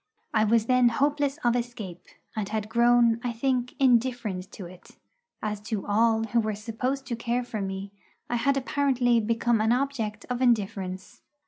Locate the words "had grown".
2.49-3.21